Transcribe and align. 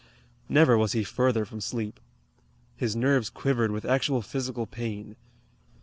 Never 0.49 0.79
was 0.79 0.93
he 0.93 1.03
further 1.03 1.45
from 1.45 1.61
sleep. 1.61 1.99
His 2.75 2.95
nerves 2.95 3.29
quivered 3.29 3.69
with 3.69 3.85
actual 3.85 4.23
physical 4.23 4.65
pain. 4.65 5.15